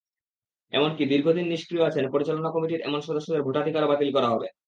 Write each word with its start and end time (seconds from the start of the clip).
এমনকি 0.73 1.03
দীর্ঘদিন 1.05 1.45
নিষ্ক্রিয় 1.47 1.87
আছেন 1.89 2.05
পরিচালনা 2.13 2.49
কমিটির 2.51 2.83
এমন 2.83 2.99
সদস্যদের 3.01 3.45
ভোটাধিকারও 3.47 3.91
বাতিল 3.91 4.09
করা 4.13 4.27
হবে। 4.27 4.47